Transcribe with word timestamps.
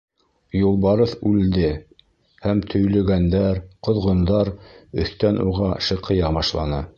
Юлбарыҫ 0.59 1.11
үлде, 1.31 1.67
һәм 2.45 2.63
төйлөгәндәр, 2.73 3.61
ҡоҙғондар 3.89 4.53
өҫтән 5.05 5.39
уға 5.49 5.71
шыҡыя 5.91 6.33
башланы. 6.41 6.83